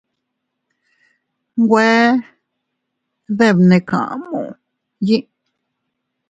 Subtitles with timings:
[1.69, 1.91] Güe
[3.37, 4.41] debnekamu
[5.07, 5.21] yee.